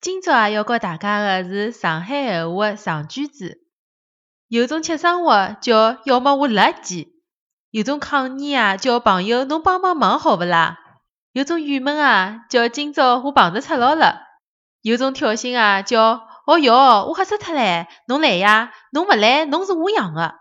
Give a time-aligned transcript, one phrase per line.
[0.00, 3.60] 今朝啊要教大家的是上海闲话的长句子。
[4.48, 7.20] 有种吃生活叫“要么我辣记”，
[7.70, 10.78] 有种抗议啊叫“朋友侬帮帮忙好勿啦”，
[11.32, 14.22] 有种郁闷啊叫“今朝我碰着赤佬了”，
[14.80, 20.39] 有种挑衅啊叫“哦哟我吓死脱唻侬来呀侬勿来侬是我养的”。